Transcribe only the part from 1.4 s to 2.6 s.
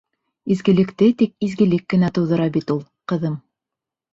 изгелек кенә тыуҙыра